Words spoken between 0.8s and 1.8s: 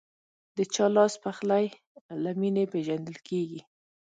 لاسپخلی